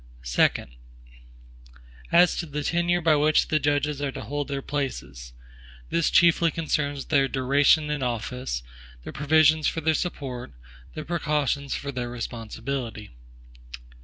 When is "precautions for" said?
11.05-11.91